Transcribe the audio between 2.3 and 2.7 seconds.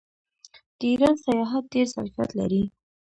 لري.